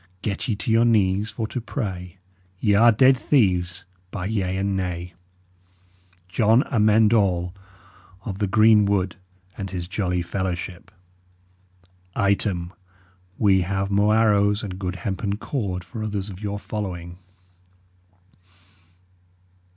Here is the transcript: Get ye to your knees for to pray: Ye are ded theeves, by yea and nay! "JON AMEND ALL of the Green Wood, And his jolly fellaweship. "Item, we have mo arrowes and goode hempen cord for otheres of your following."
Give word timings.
Get 0.23 0.47
ye 0.47 0.55
to 0.55 0.71
your 0.71 0.83
knees 0.83 1.29
for 1.29 1.45
to 1.49 1.61
pray: 1.61 2.17
Ye 2.59 2.73
are 2.73 2.91
ded 2.91 3.15
theeves, 3.17 3.83
by 4.09 4.25
yea 4.25 4.57
and 4.57 4.75
nay! 4.75 5.13
"JON 6.27 6.63
AMEND 6.71 7.13
ALL 7.13 7.53
of 8.25 8.39
the 8.39 8.47
Green 8.47 8.85
Wood, 8.85 9.17
And 9.59 9.69
his 9.69 9.87
jolly 9.87 10.23
fellaweship. 10.23 10.89
"Item, 12.15 12.73
we 13.37 13.61
have 13.61 13.91
mo 13.91 14.09
arrowes 14.09 14.63
and 14.63 14.79
goode 14.79 14.95
hempen 14.95 15.37
cord 15.37 15.83
for 15.83 16.01
otheres 16.03 16.31
of 16.31 16.41
your 16.41 16.57
following." 16.57 17.19